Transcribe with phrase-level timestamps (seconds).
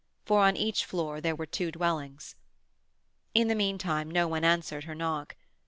[0.25, 2.35] —for on each floor there were two dwellings.
[3.35, 5.35] In the meantime no one answered her knock.